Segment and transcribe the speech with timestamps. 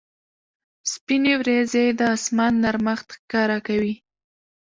[0.91, 3.93] سپینې ورېځې د اسمان نرمښت ښکاره کوي.